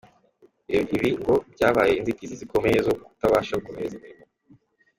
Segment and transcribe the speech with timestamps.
[0.95, 4.25] Ibi ngo byabaye inzitizi zikomeye zo kutabasha gukomeza imirimo.